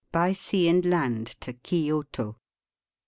[0.11, 2.35] BY SEA AND LAND TO KIOTO.